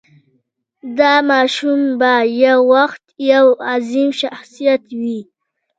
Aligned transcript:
دا 0.97 1.13
ماشوم 1.29 1.81
به 1.99 2.13
یو 2.43 2.59
وخت 2.73 3.03
یو 3.31 3.45
عظیم 3.71 4.09
شخصیت 4.21 4.83
وي. 4.99 5.19